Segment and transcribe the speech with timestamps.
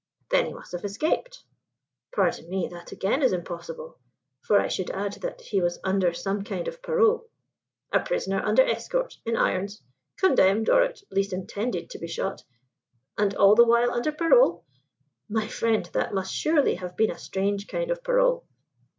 [0.31, 1.43] "Then he must have escaped."
[2.11, 3.99] "Pardon me, that again is impossible;
[4.41, 7.29] for I should add that he was under some kind of parole."
[7.93, 9.83] "A prisoner under escort, in irons
[10.17, 12.43] condemned, or at least intended, to be shot
[13.15, 14.65] and all the while under parole!
[15.29, 18.47] My friend, that must surely have been a strange kind of parole!"